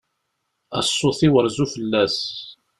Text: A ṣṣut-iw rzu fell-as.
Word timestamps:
A 0.77 0.79
ṣṣut-iw 0.87 1.33
rzu 1.45 1.65
fell-as. 1.73 2.17